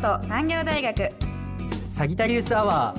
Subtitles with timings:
[0.00, 1.12] 京都産業大学。
[1.86, 2.94] サギタリウスアワ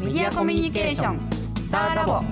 [0.00, 0.06] ー。
[0.06, 1.20] メディアコミュニケーション。
[1.56, 2.22] スターラボ。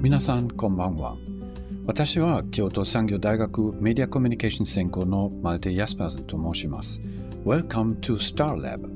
[0.00, 1.16] 皆さんこんばんは
[1.84, 7.02] 私は京都産業大学メディアコミュニケーション専攻のマルテ・ヤスパーズと申します。
[7.44, 8.88] Welcome to StarLab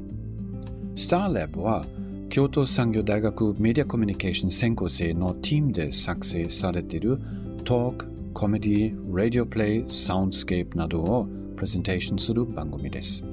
[0.94, 1.84] StarLab は
[2.28, 7.18] 京都産業大学メディアコミュニケーション専攻生のチームで作成されている
[7.64, 11.26] トーク、コメディ、 radio play、サウンドスケープなどを
[11.56, 13.24] プレゼンテーションする番組です。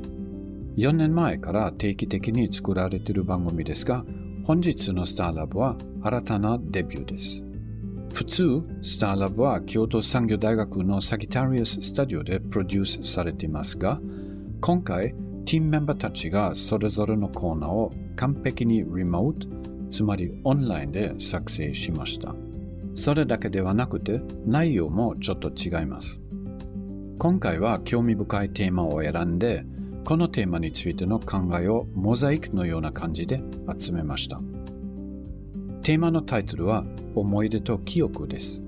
[0.78, 4.04] 4年前から定期的に作られている番組ですが
[4.46, 7.53] 本日の StarLab は新たなデビューです。
[8.14, 14.00] 普通、スターラブは京都産業大学のサギタリアススタジオでプロデュースされていますが、
[14.62, 19.48] 今回、ティームメンバーたちがそれぞれのコーナーを完璧にリモート、
[19.90, 22.36] つまりオンラインで作成しました。
[22.94, 26.22] それだけではなくて、内容もちょっと違います。
[27.18, 29.66] 今回は興味深いテーマを選んで、
[30.06, 33.42] このテーマについての考えをモザイクのような感じで
[33.76, 34.40] 集めました。
[35.84, 38.64] テーマのタイトルは思い出と記憶です。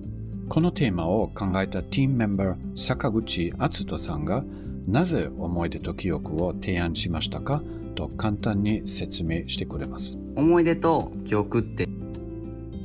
[0.49, 4.43] このテーマを考えたティームメンバー坂口敦人さんが
[4.85, 7.63] なぜ思い出と記憶を提案しましたか
[7.95, 10.19] と簡単に説明してくれます。
[10.35, 11.87] 思い出と記憶って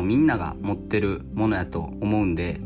[0.01, 2.61] みんなが持ってるものやと思うんで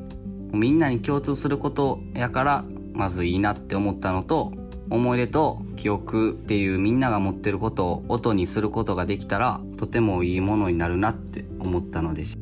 [0.52, 4.52] みんなに共通することやからまずいいなって思ったのと
[4.94, 12.38] 思い出と記憶っていうみんなが持ってることを音にすることができたらとてもいいものになるなって思ったのです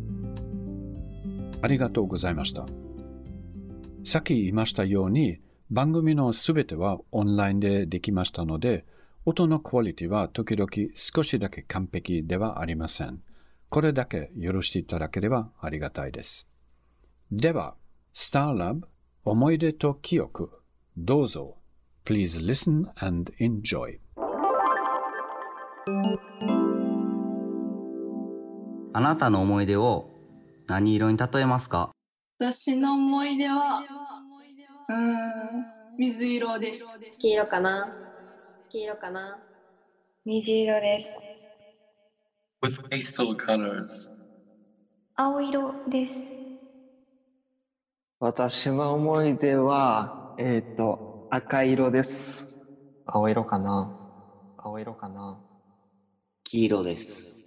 [1.62, 2.66] ありがとうございました。
[4.04, 5.40] さっき言いましたように
[5.70, 8.84] 番組のすべてはオンラインでできましたので
[9.24, 13.22] 音のクオリティは時々少しだけ完璧ではありません。
[13.70, 16.48] これだけ許していただければありがたいです。
[17.30, 17.76] では、
[18.12, 18.82] StarLab
[19.24, 20.50] 思い出と記憶
[20.96, 21.61] どうぞ。
[22.04, 24.00] Please listen and enjoy.
[28.94, 30.10] あなたの思い出を
[30.66, 31.92] 何色に例えますか？
[32.40, 33.84] 私の思い出は、
[34.88, 35.64] うーん、
[35.98, 36.84] 水色です。
[37.20, 37.94] 黄色かな？
[38.68, 39.38] 黄色かな？
[40.26, 41.16] 虹色です。
[42.62, 44.10] with pastel colors.
[45.14, 46.14] 青色です。
[48.18, 52.60] 私の思い出は、えっ、と、赤色です。
[53.06, 53.90] 青色かな
[54.58, 55.40] 青色かな
[56.44, 57.38] 黄色です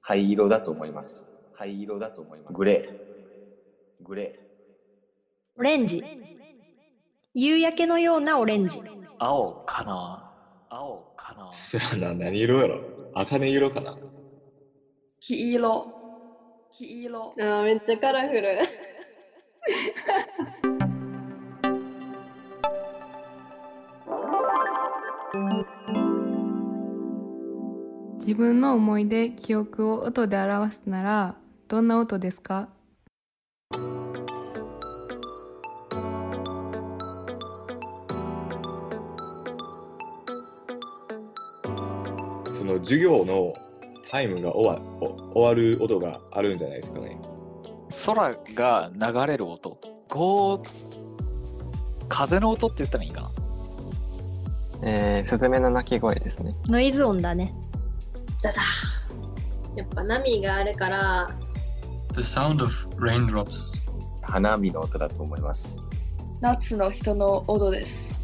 [0.00, 1.32] 灰色だと思います。
[1.52, 2.52] 灰色だと思います。
[2.52, 4.04] グレー。
[4.04, 4.32] グレ
[5.56, 6.04] オレンジ
[7.34, 8.80] 夕焼けのようなオレンジ
[9.18, 10.30] 青かな
[10.68, 12.80] 青かな知らんな、何色やろ
[13.12, 13.98] 茜色かな
[15.18, 15.88] 黄色。
[16.70, 17.34] 黄色。
[17.40, 18.60] あーめっちゃカラフル
[28.26, 31.36] 自分の思い出記憶を音で表すなら
[31.68, 32.68] どんな音ですか？
[42.58, 43.54] その授業の
[44.10, 47.20] タイムが終わお終わる音があるんじゃないですかね。
[48.06, 49.78] 空が流れる音
[50.08, 50.62] こう
[52.08, 53.28] 風の音って言ったらいいかな？
[54.82, 56.52] えー、スズメの鳴き声ですね。
[56.66, 57.52] ノイズ音だね
[58.46, 61.28] ザザーやっぱ波があるから
[62.14, 63.86] The sound of raindrops.
[64.22, 64.32] ー。
[64.32, 65.80] 花火の音だと思います。
[66.40, 68.14] 夏の人の音です。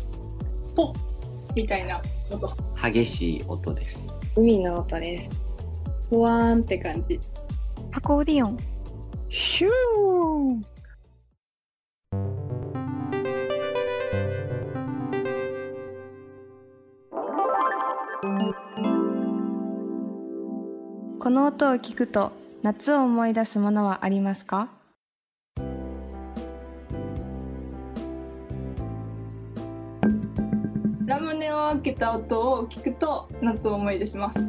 [0.77, 2.49] ポッみたいな音。
[2.81, 5.31] 激しい音です海の音です。
[6.09, 7.19] ふわーんって感じ。
[7.93, 8.59] アコーディオン。
[9.29, 10.72] ヒュー
[21.23, 22.33] この音を聞くと
[22.65, 24.71] 夏を思い出すものはありますか？
[31.07, 34.41] ラムネを開けた音を聞くと夏を思い出します。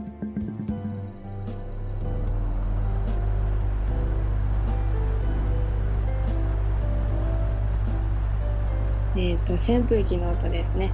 [9.16, 10.92] えっ、と、扇風機の音ですね。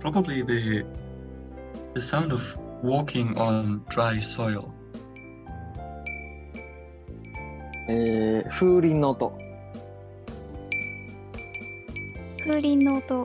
[0.00, 0.84] Probably the
[1.92, 2.42] the sound of
[2.82, 4.72] walking on dry soil.
[7.88, 9.36] えー、風鈴の音。
[12.44, 13.24] 風鈴の音。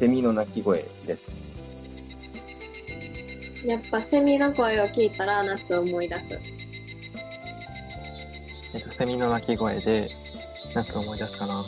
[0.00, 1.50] セミの鳴き声です。
[3.66, 6.49] やっぱセミの声を聞いたら夏を思い出す。
[9.00, 10.06] えっと、セミの鳴き声で
[10.74, 11.64] 夏を思い出すかな。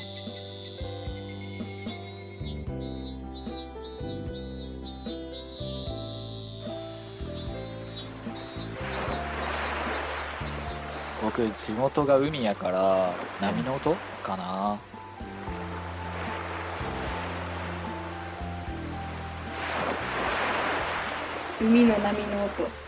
[11.23, 14.79] 僕、地元が海やから、波の音かな。
[21.61, 22.82] 海の波の音。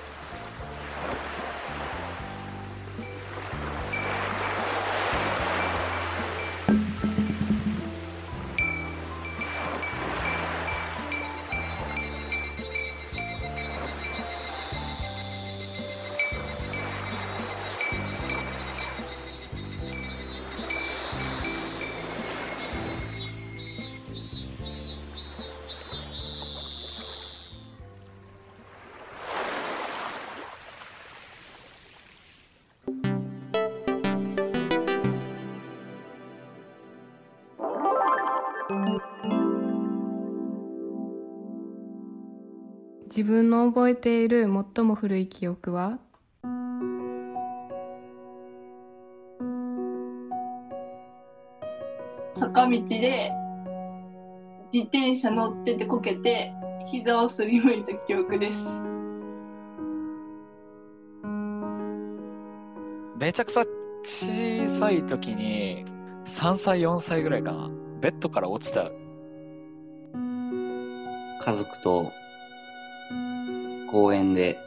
[43.25, 44.43] 自分の覚えている
[44.76, 45.99] 最も古い記憶は？
[52.35, 53.32] 坂道で
[54.71, 56.53] 自転車乗っててこけて
[56.93, 58.62] 膝をすりむいた記憶です。
[63.17, 63.62] めちゃくちゃ
[64.03, 65.87] 小さい時に、
[66.26, 67.71] 3歳、4歳ぐらいかな。
[68.03, 68.91] ベッドから落ちた。
[70.12, 72.12] 家族と
[73.94, 74.58] 公園で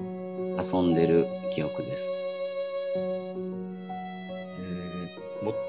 [0.00, 1.24] 遊んでる
[1.54, 2.04] 記憶です。
[4.58, 5.08] うん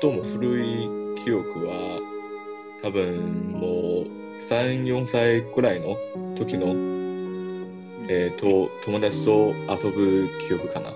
[0.01, 0.89] 最も古い
[1.23, 1.99] 記憶は
[2.81, 5.95] 多分もう3、4歳くらいの
[6.35, 6.69] 時の、
[8.09, 10.89] えー、と友達と遊ぶ記憶かな。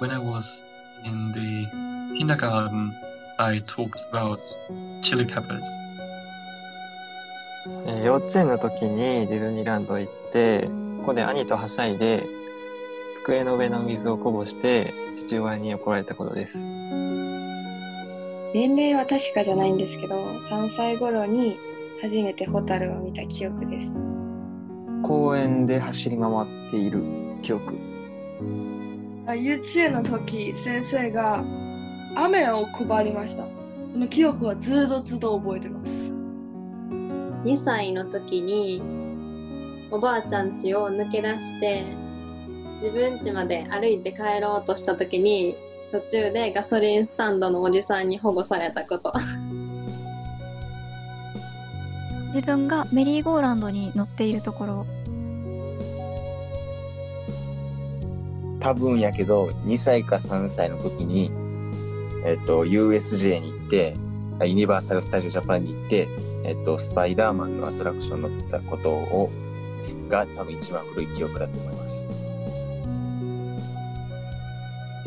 [0.00, 0.62] When I was
[1.04, 1.66] in the
[2.20, 2.92] kindergarten,
[3.38, 4.38] I talked about
[5.02, 5.66] chili peppers.
[7.86, 10.68] えー幼稚園の時にディズニーランド行って、
[10.98, 12.26] ここで兄とはしゃいで、
[13.22, 16.58] 机の上の水をこぼして父親に怒られたことです。
[18.54, 21.58] 年齢は確かじゃないんですけど、3歳頃に
[22.02, 23.94] 初めてホタルを見た記憶です。
[25.02, 27.02] 公園で走り回っている
[27.42, 27.74] 記憶。
[29.26, 31.44] あ幼稚園の時先生が
[32.14, 33.44] 雨を配りました。
[33.92, 36.05] その記憶はずっとずっと覚えてます。
[37.46, 38.82] 2歳の時に
[39.92, 41.84] おばあちゃん家を抜け出して
[42.74, 45.56] 自分家まで歩いて帰ろうとした時に
[45.92, 49.12] 途中でガソリンスタンドのおじさんに保護されたこと。
[52.34, 54.84] 自分がメリーゴーランドに乗っているところ。
[58.58, 61.30] 多分やけど、2歳か3歳の時に、
[62.24, 64.05] えっと、USJ に行って、あ
[64.44, 66.08] ユニバーサル・スタジオ・ジャパンに行って、
[66.44, 69.30] えっと、スパイダーマンのアトラクション乗ったことを、
[70.08, 72.06] が多分一番古い記憶だと思います。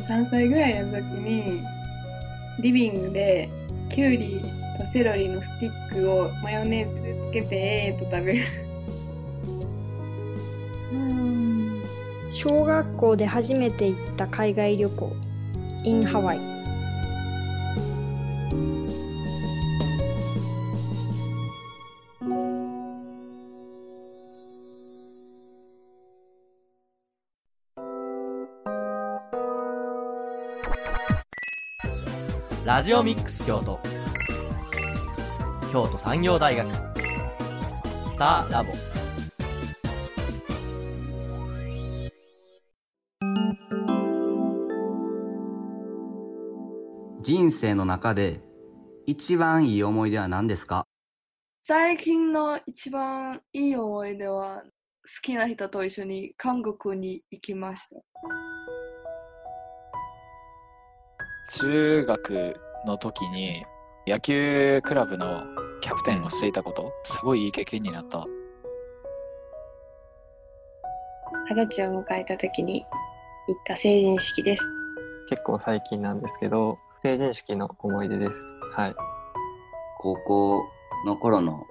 [0.07, 1.61] 3歳ぐらいの時に
[2.61, 3.47] リビングで
[3.89, 4.41] キュウリ
[4.79, 8.45] とセロリのスティックをマヨネーズでつけてえーと食べる。
[10.93, 11.83] うん。
[12.31, 15.15] 小学校で初めて行った海外旅行。
[15.83, 16.58] in ハワイ
[32.69, 33.79] ラジオミックス京都。
[35.71, 36.71] 京都産業大学。
[38.07, 38.69] スターラボ。
[47.23, 48.39] 人生の中で
[49.07, 50.85] 一番いい思い出は何ですか？
[51.63, 54.69] 最近の一番いい思い出は好
[55.23, 57.95] きな人と一緒に韓国に行きました。
[61.51, 63.65] 中学の時に
[64.07, 65.43] 野球クラブの
[65.81, 68.27] キャプテンをしていたこと、すごいいい経験になった。
[71.49, 72.85] 二十歳を迎えた時に
[73.47, 74.63] 行った成人式です
[75.27, 78.31] 結構最近なんですけど、成人式の思い出です。
[78.73, 78.95] はい。
[79.97, 80.61] 高校
[81.07, 81.65] の頃の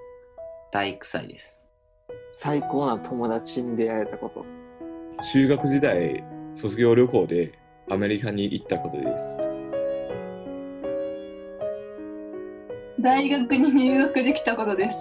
[0.73, 1.65] 体育祭です。
[2.33, 4.45] 最高な友達に出会えたこと。
[5.33, 6.25] 中学時代、
[6.57, 7.53] 卒業旅行で
[7.89, 9.48] アメリカに行ったことです。
[13.01, 14.97] 大学に入学できたことです。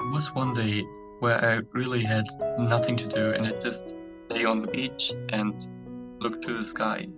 [0.00, 0.84] It was one day
[1.22, 2.24] where I really had
[2.58, 3.96] nothing to do and I just
[4.28, 5.54] lay on the beach and
[6.20, 7.08] looked to the sky.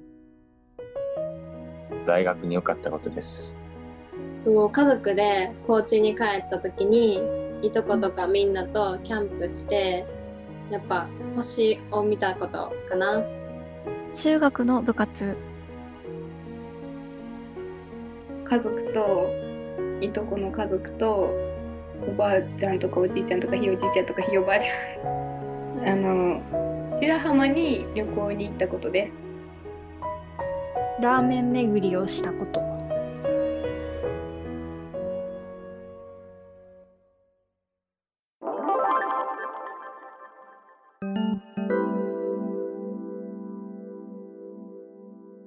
[2.06, 3.56] 大学に良かったことです。
[4.44, 7.20] と家族で高知に帰った時に
[7.62, 10.06] いとことかみんなとキャンプして
[10.70, 13.22] やっぱ星を見たことかな
[14.14, 15.36] 中学の部活
[18.44, 19.28] 家族と
[20.00, 21.34] いとこの家族と
[22.06, 25.88] おばあちゃんとかおじいちゃんとかひいおじいちゃんとかひいおばあちゃん。
[25.88, 26.40] あの
[27.00, 29.14] 白浜に旅行に行ったことです。
[31.00, 32.62] ラーメン巡りをしたこと。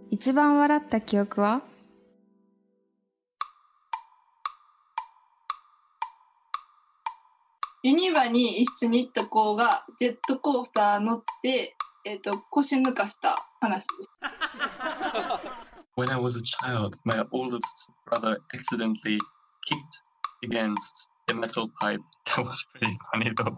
[0.10, 1.62] 一番笑った記憶は？
[7.88, 14.10] ユニバに一緒に行った子がジェットコースター乗って、えっと腰抜かした話です。
[15.96, 17.62] When I was a child, my oldest
[18.06, 19.20] brother accidentally
[19.65, 20.03] kicked
[20.44, 22.01] against a metal pipe.
[22.25, 23.56] That was pretty funny though.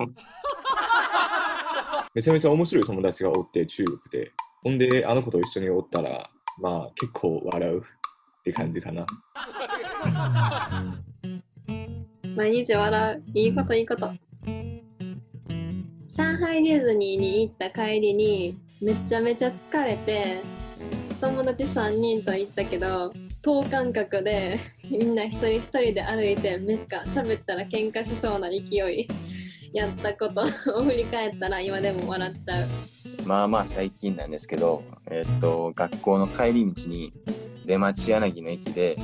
[2.14, 4.32] めちゃめちゃ面白い友達がおって、中国で。
[4.62, 7.84] ほんで、あの子と一緒におったら、まあ結構笑うっ
[8.44, 9.08] て感じかな。
[12.40, 13.24] 毎日笑う。
[13.38, 14.14] いいこといいこと。
[16.08, 20.38] 上海ディズニーに行った帰りにめちゃめちゃ疲れて
[21.20, 24.58] 友達3人と行ったけど等間隔で
[24.90, 29.08] みんな一人一人で歩いてめっか喋ったら喧嘩しそうな勢い
[29.74, 30.44] やったこと
[30.80, 32.66] を振り返ったら今でも笑っちゃう。
[33.28, 34.82] まあまあ最近なんですけど、
[35.12, 37.12] えっと、学校の帰り道に
[37.66, 38.98] 出町柳の駅で、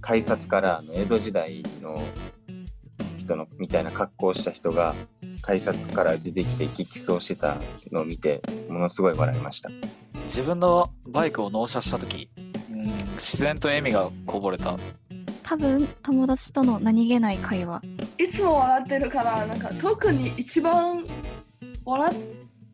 [0.00, 2.02] 改札からの江戸時代の
[3.24, 4.94] 人のみたいな格好をした人が
[5.42, 7.56] 改札から出てきて激走してた
[7.90, 9.70] のを見て、ものすごい笑いました。
[10.24, 12.30] 自分のバイクを納車した時、
[12.70, 14.76] うん、自然と笑みがこぼれた
[15.42, 17.82] 多分友達との何気ない会話
[18.18, 21.04] いつも笑ってるから、なんか特に一番
[21.84, 22.14] 笑っ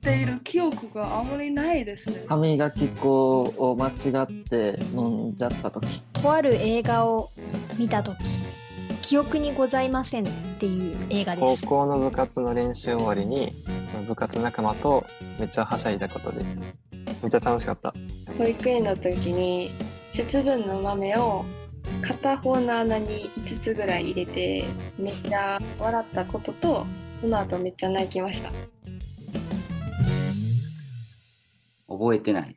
[0.00, 2.24] ている記憶があんまりないですね。
[2.28, 6.00] 歯磨き粉を間違って飲んじゃった時。
[6.12, 7.28] とある映画を
[7.78, 8.16] 見た時
[9.10, 11.62] 記憶にございませんっていう映画です。
[11.62, 13.50] 高校の部活の練習終わりに
[14.06, 15.04] 部活仲間と
[15.40, 16.68] めっちゃはしゃいだことでめ
[17.26, 17.92] っちゃ楽しかった。
[18.38, 19.72] 保育園の時に
[20.14, 21.44] 節分の豆を
[22.02, 24.64] 片方の穴に5つぐらい入れて
[24.96, 26.86] めっちゃ笑ったことと
[27.20, 28.50] その後めっちゃ泣きました。
[31.88, 32.56] 覚えてない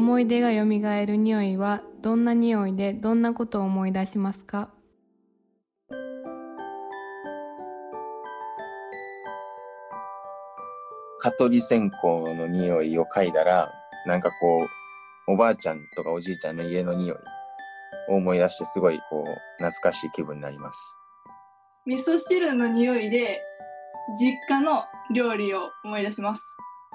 [0.00, 4.70] 思い出がよみがえる匂いはどんな匂いでどんなことを思い出しますか？
[11.20, 11.98] 蚊取り線香
[12.34, 13.70] の匂いを嗅いだら、
[14.06, 14.66] なんかこ
[15.28, 17.18] う、おばあちゃんとかおじいちゃんの家の匂い
[18.08, 20.96] を思い出して、すごいこう、懐かしい気分になります。
[21.84, 23.42] 味噌汁の匂いで
[24.18, 26.42] 実家の料理を思い出します。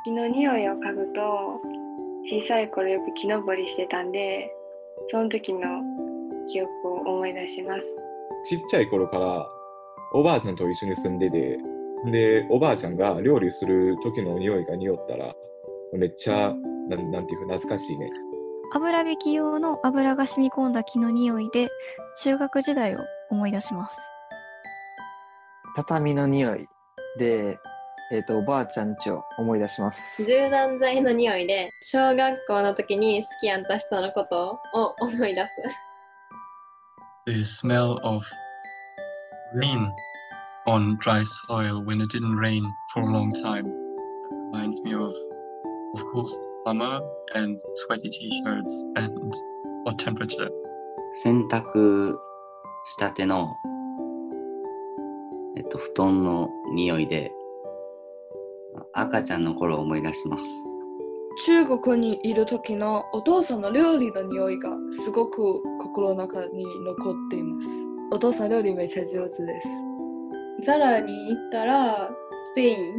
[0.05, 1.61] 木の匂いを嗅ぐと
[2.29, 4.51] 小さい頃よく木登りしてたんで
[5.09, 5.59] その時の
[6.51, 6.69] 記憶
[7.09, 7.81] を思い出します
[8.49, 9.47] ちっちゃい頃から
[10.17, 11.59] おばあちゃんと一緒に住んでて、
[12.09, 15.33] で、おばあちゃんが料理する時の匂いが匂ったら、
[15.93, 16.53] めっちゃ、
[16.89, 18.09] なんなんていうか懐かしいね。
[18.73, 21.69] 油引き用の油が染み込んだ木の匂いで
[22.23, 23.99] 中学時代を思い出します
[25.75, 26.67] 畳の匂い
[27.19, 27.57] で、
[28.15, 35.51] えっとおばあちゃん家を思い出します柔軟剤の匂いで小学校の時に好きやった人のことを思い出す
[37.27, 38.23] The smell of
[39.55, 39.91] rain
[40.65, 43.65] on dry soil when it didn't rain for a long time
[44.51, 45.13] reminds me of,
[45.95, 47.01] of course, summer
[47.33, 49.33] and sweaty t-shirts and
[49.85, 50.49] hot temperature.
[51.23, 52.17] 洗濯
[52.87, 53.55] したての、
[55.57, 57.31] えっと、布団の匂いで、
[58.93, 60.43] 赤ちゃんの頃を思い出します。
[61.45, 64.69] 中国にいる時のお父さんの料理の匂いが
[65.03, 67.67] すごく心の中に残っています。
[68.11, 69.67] お父さん料理めっちゃ上手です。
[70.65, 72.09] ザラに行ったら
[72.53, 72.95] スペイン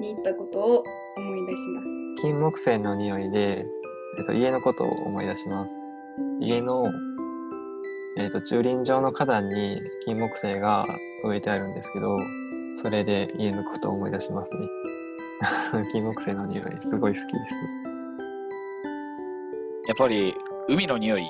[0.00, 0.84] に行ったことを
[1.16, 1.86] 思い出します。
[2.20, 3.64] 金木犀の匂いで、
[4.18, 5.70] えっと、家のことを思い出します。
[6.40, 6.84] 家の、
[8.18, 10.86] えっと、駐輪場の花壇に金木犀が
[11.24, 12.18] 植えてあるんですけど、
[12.74, 14.58] それで家のことを思い出しますね。
[15.92, 17.56] 金木犀の匂い、すごい好きです。
[19.86, 20.34] やっぱり
[20.68, 21.26] 海の匂い、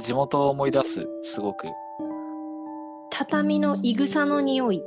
[0.00, 1.66] 地元を思い出す、すごく。
[3.10, 4.82] 畳のいぐさの匂い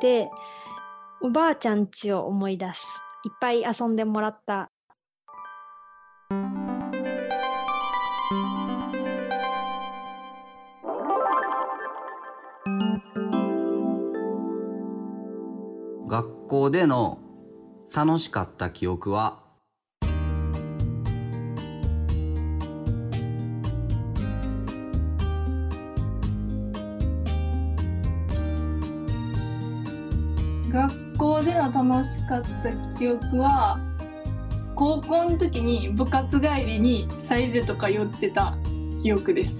[0.00, 0.28] で
[1.20, 2.82] おばあちゃん家を思い出す
[3.24, 4.70] いっぱい遊んでもらった
[16.08, 17.18] 学校での
[17.96, 19.40] 楽しかった記憶は？
[30.68, 33.80] 学校での楽しかった記憶は
[34.74, 38.58] 高校の時に部活帰りにサイゼとか寄ってた
[39.02, 39.56] 記憶です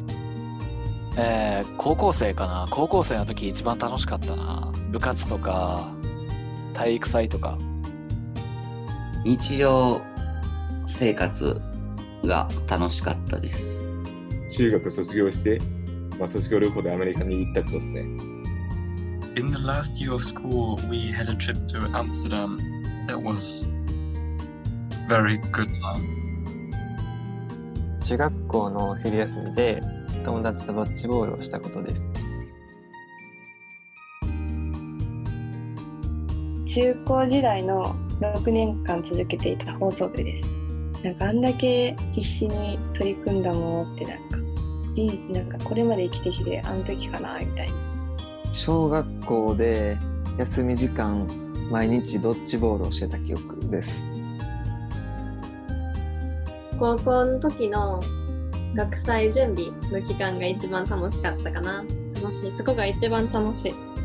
[1.17, 2.69] えー、高校生かな？
[2.71, 4.71] 高校生の時一番楽しかったな。
[4.91, 5.89] 部活とか、
[6.75, 7.57] 体育祭とか。
[9.27, 10.01] 日常
[10.87, 11.61] 生活
[12.25, 13.83] が楽しかったです。
[14.57, 15.61] 中学卒業して、
[16.17, 18.03] まあ、卒業旅行でアメリカに行ったことですね。
[19.35, 22.57] In the last year of school, we had a trip to Amsterdam.
[23.09, 23.69] That was
[25.09, 26.05] very good time.
[28.01, 29.83] 中学校の昼休みで
[30.25, 32.16] 友達とドッジボールをしたことです。
[36.77, 40.51] 中高時代の6年間続けていた放送部です。
[41.03, 44.37] なんかあんだけ必死に取り組んだものってなんか
[44.93, 47.75] 人生なんかこれまで生きてきてあの時かなみたいな。
[48.53, 49.97] 小学校で
[50.37, 51.27] 休み時間
[51.71, 54.05] 毎日ドッジボールをしてた記憶です。
[56.79, 58.03] 高校の時の
[58.75, 61.83] 学祭準備の期間が一番楽しかったかな。
[62.23, 62.53] 楽しい。
[62.55, 63.96] そこが一番楽しい。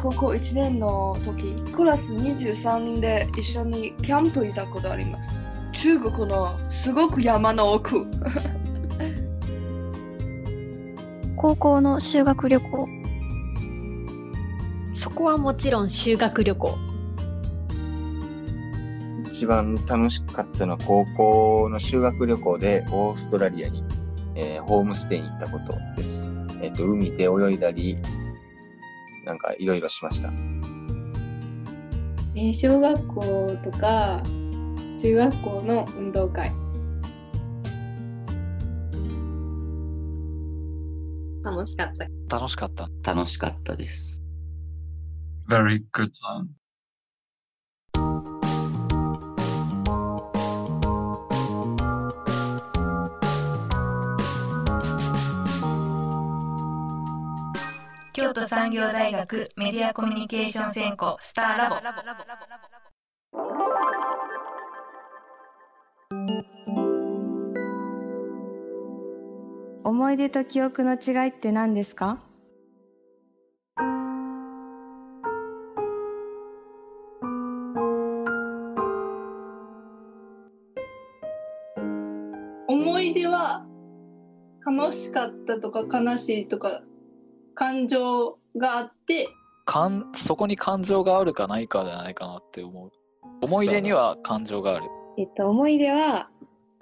[0.00, 5.28] 高校1年の時クラス23で一緒にキャンプ行ったことあります。
[5.72, 8.06] 中国のすごく山の奥。
[11.36, 12.88] 高校の修学旅行。
[14.94, 16.78] そこはもちろん修学旅行。
[19.30, 23.84] 一番楽しかったのは高校の修学旅行でオーストラリアに、
[24.34, 26.32] えーホームステイに行ったことです。
[26.60, 27.98] えっ、と、海で泳いだり、
[29.28, 30.32] なんかいろいろしました。
[32.34, 34.22] えー小学校とか
[34.98, 36.50] 中学校の運動会。
[41.44, 42.36] 楽しかった。
[42.36, 42.88] 楽しかった。
[43.02, 44.22] 楽しかったです。
[45.50, 46.46] Very good time.
[58.18, 61.76] 京都産業大学メディアコミュニケーション専攻スターラボ。
[69.88, 72.18] 思い出と記憶の違いって何ですか？
[82.66, 83.64] 思い出は
[84.66, 86.82] 楽しかったとか悲しいとか
[87.58, 89.28] 感情があって
[89.64, 92.92] かんそこに感情があるかないかじゃないかなって思う。
[93.42, 94.86] 思い出には感情がある。
[95.18, 96.28] えっと思い出は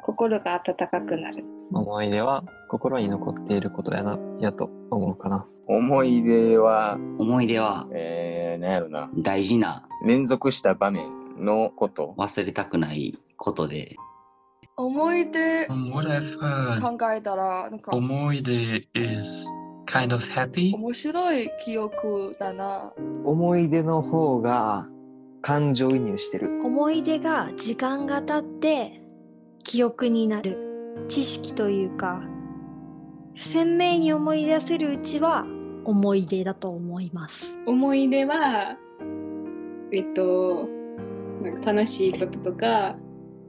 [0.02, 1.46] 心が温かくなる。
[1.72, 5.46] 思い出は心に残っていることやな、やと思うかな。
[5.66, 9.08] 思い出は、思い出は、えー、なんやろな。
[9.16, 11.08] 大事な連続した場面
[11.38, 12.14] のこと？
[12.18, 13.96] 忘れたくないことで、
[14.76, 15.74] 思い出考
[17.12, 19.46] えたらなんか思い出 is
[19.86, 20.74] kind of happy?
[20.74, 22.92] 面白い記憶だな
[23.24, 24.86] 思い出の方が
[25.42, 26.60] 感情移入してる。
[26.62, 29.00] 思い出が時間が経って
[29.62, 32.22] 記憶になる知識というか
[33.36, 35.44] 鮮明に思い出せるうちは
[35.84, 38.76] 思い出だと思います思い出は
[39.92, 40.68] えっと
[41.42, 42.96] なんか楽しいこととか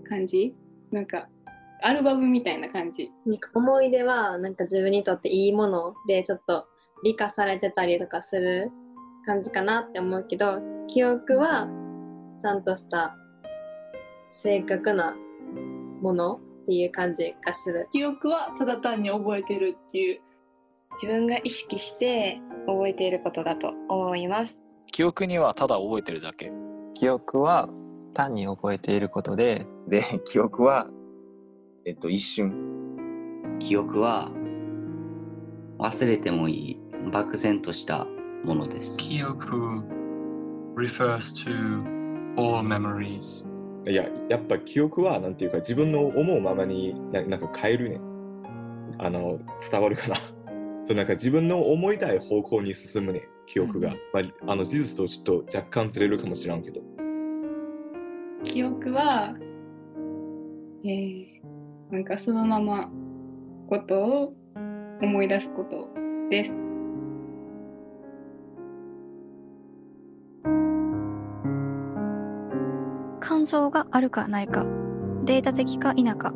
[0.04, 0.56] 感じ？
[0.92, 1.30] なんか
[1.82, 3.12] アルバムみたいな感じ。
[3.26, 6.66] なんか思い出はなんか自分にとっていいものでちょっと
[7.04, 8.72] 美化されてたりとかする
[9.26, 11.68] 感じかなって思うけど記憶は
[12.40, 13.16] ちゃんとした
[14.30, 15.16] 正確な
[16.02, 17.88] ものっていう感じがする。
[17.92, 20.22] 記憶はただ単に覚えてるっていう
[21.02, 24.60] 自分が意識して覚えていることだと思います。
[24.92, 26.52] 記憶にはただ覚えてるだけ。
[26.94, 27.70] 記憶は
[28.18, 30.88] 単に覚えていることで、で、記憶は、
[31.88, 32.52] えっと、一瞬。
[33.60, 34.30] 記憶は
[35.80, 36.80] 忘れてもいい
[37.14, 38.06] 漠然とした
[38.44, 38.98] ものです。
[38.98, 39.86] 記憶
[40.76, 41.86] refers to
[42.36, 43.48] all memories.
[43.90, 48.02] いや、やっぱ記憶は、なんていうか、自分の思うままにななんか変えるね。
[48.98, 49.40] あの、
[49.72, 50.18] 伝わるかな。
[50.88, 53.96] そうなんか自分の思いたい方向に進むね、記憶が。
[54.12, 56.82] まあ、あの事実とちょっと若干ずれるかもしらんけど。
[58.44, 59.38] 記憶は、
[60.84, 61.57] えー、
[61.92, 62.90] なんかそのまま
[63.70, 64.34] ことを
[65.02, 65.88] 思い出すこと
[66.30, 66.52] です。
[73.22, 74.66] 感情があるかないか、
[75.24, 76.34] データ的か否か。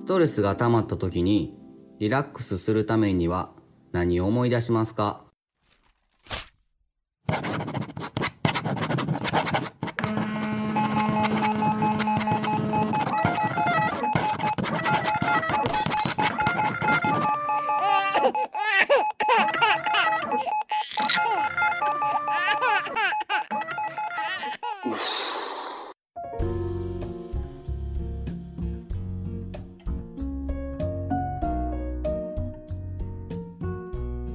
[0.00, 1.54] ストレスが溜まった時に
[1.98, 3.50] リラックスするためには
[3.92, 5.27] 何を思い出しますか？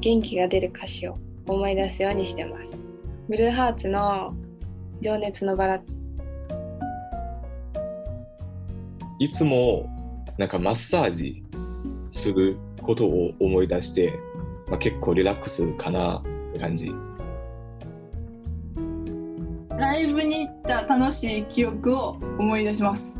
[0.04, 2.78] 元気が出る歌詞を思い出すようにしてます。
[3.30, 4.36] ブルーハーツの
[5.00, 5.82] 情熱のバラ
[9.18, 9.90] いつも
[10.38, 11.42] なんかマッサージ
[12.12, 14.12] することを思い出して、
[14.68, 16.92] まあ、結構リラックスかなって感じ。
[19.70, 23.16] ライブに行った楽しい記憶を思い出します。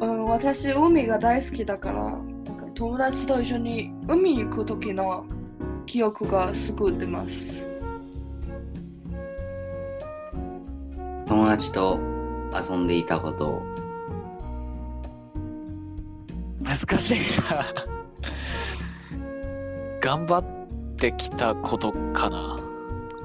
[0.00, 2.31] うん、私、海が大好きだから、
[2.82, 5.24] 友達と一緒に海行く時の
[5.86, 7.64] 記憶がすぐ出ます。
[11.28, 11.96] 友達と
[12.52, 13.62] 遊んでいたことを
[16.60, 17.18] 難しい
[17.48, 17.64] な。
[20.02, 20.44] 頑張っ
[20.96, 22.58] てきたことかな。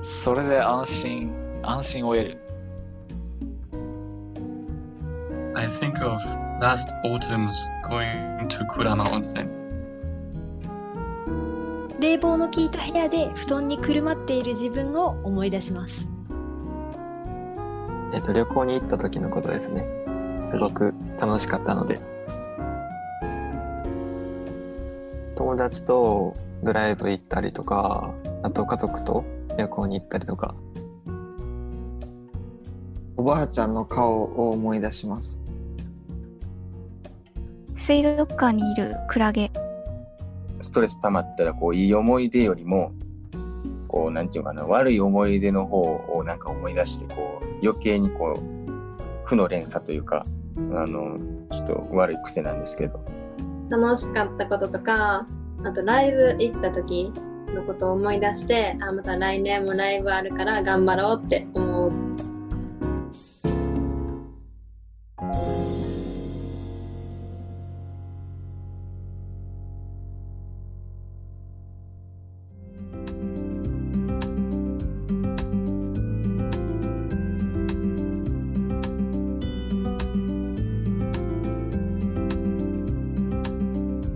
[0.04, 2.38] それで安心、安心を得る。
[5.56, 9.48] I think of last autumn's going to Kurama Onsen.
[12.00, 15.94] 冷房の効いた部屋で布団にくるまっている自分を思い出します。
[18.14, 19.86] えっと、旅行に行った時のことですね。
[20.50, 22.00] すごく楽しかったので。
[25.36, 29.24] 友達とドライブ行ったりとか、あと家族と
[29.58, 30.56] 旅行に行ったりとか。
[33.16, 35.47] おばあちゃんの顔を思い出します。
[37.78, 39.52] 水族館にいるクラゲ。
[40.60, 42.92] ストレス溜まったら、こう、いい思い出よりも、
[43.88, 50.26] こう、なんていうかな、悪い思い出の方をなんか思い出して、こう、余計にこう、負の連鎖というか、
[50.58, 51.18] あの、
[51.52, 53.00] ちょっと悪い癖なんですけど、
[53.70, 55.26] 楽しかったこととか
[55.64, 57.12] あとライブ行った時
[57.54, 61.67] のことを思い出してあまた来年もライブあるから頑張ろうって思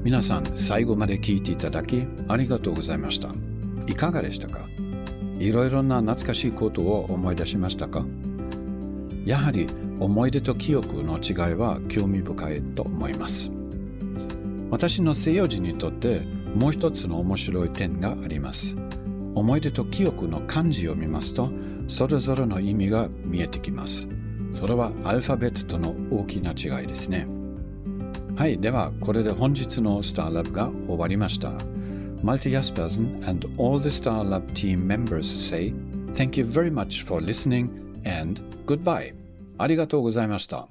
[0.03, 3.29] 皆さん最後まで聞いていただきありがとうございました。
[3.85, 4.67] いかがでしたか？
[5.37, 8.03] いろいろな懐かしいことを思い出しましたか？
[9.25, 9.67] やはり
[9.99, 13.51] 思い出と記憶の違いは興味深いと思います。
[14.71, 16.21] 私の西洋人にとって
[16.55, 18.75] もう一つの面白い点があります。
[19.35, 21.51] 思い出と記憶の漢字を見ますと
[21.87, 24.09] それぞれの意味が見えてきます。
[24.51, 27.27] それはアルファベットとの大きな違いですね。
[28.41, 31.49] はい、ではこれで本日のスターラブが終わりました。
[32.23, 35.71] Malte Jaspersen and all the Star Lab team members say
[36.13, 37.69] thank you very much for listening
[38.03, 39.13] and goodbye.
[39.59, 40.67] ありがとうございました。